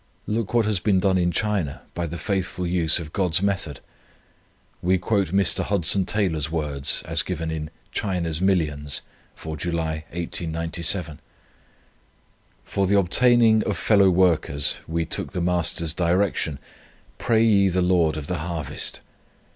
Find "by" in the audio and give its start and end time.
1.93-2.07